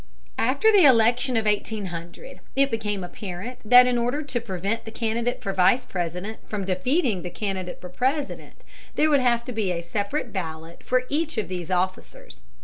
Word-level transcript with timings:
After 0.39 0.71
the 0.71 0.83
election 0.85 1.37
of 1.37 1.45
1800 1.45 2.39
it 2.55 2.71
became 2.71 3.03
apparent 3.03 3.59
that 3.63 3.85
in 3.85 3.99
order 3.99 4.23
to 4.23 4.41
prevent 4.41 4.83
the 4.83 4.89
candidate 4.89 5.43
for 5.43 5.53
Vice 5.53 5.85
President 5.85 6.39
from 6.49 6.65
defeating 6.65 7.21
the 7.21 7.29
candidate 7.29 7.79
for 7.79 7.87
President, 7.89 8.63
there 8.95 9.11
would 9.11 9.19
have 9.19 9.45
to 9.45 9.51
be 9.51 9.71
a 9.71 9.83
separate 9.83 10.33
ballot 10.33 10.81
for 10.81 11.03
each 11.09 11.37
of 11.37 11.49
these 11.49 11.69
officers. 11.69 12.43